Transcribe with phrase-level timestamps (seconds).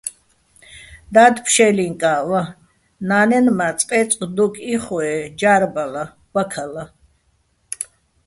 [1.13, 2.41] და́დ ფშე́ლინკაჸ ვა,
[3.07, 6.83] ნა́ნენ მა წყე́წყ დოკ იხო-ე ჯა́რბალა, ბაქალა.